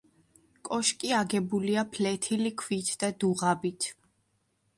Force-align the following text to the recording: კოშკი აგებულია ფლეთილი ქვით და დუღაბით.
კოშკი 0.69 1.11
აგებულია 1.17 1.83
ფლეთილი 1.97 2.53
ქვით 2.63 2.91
და 3.05 3.11
დუღაბით. 3.25 3.93